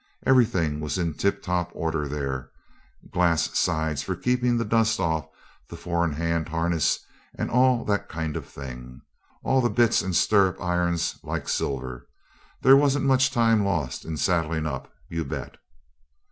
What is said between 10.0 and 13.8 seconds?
and stirrup irons like silver. There wasn't much time